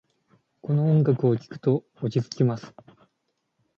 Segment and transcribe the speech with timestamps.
[0.63, 2.73] この音楽を聴くと落ち着きます。